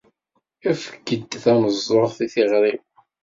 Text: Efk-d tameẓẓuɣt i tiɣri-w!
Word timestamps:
Efk-d 0.71 1.07
tameẓẓuɣt 1.43 2.17
i 2.25 2.27
tiɣri-w! 2.33 2.81